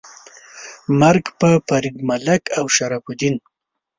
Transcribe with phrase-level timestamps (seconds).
[0.99, 3.35] مرګ په فرید ملک او شرف الدین.
[3.43, 3.43] 🤨